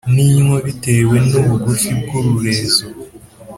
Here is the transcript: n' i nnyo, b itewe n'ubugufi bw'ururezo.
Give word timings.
n' 0.13 0.15
i 0.23 0.25
nnyo, 0.27 0.55
b 0.63 0.65
itewe 0.73 1.15
n'ubugufi 1.29 1.89
bw'ururezo. 1.99 2.85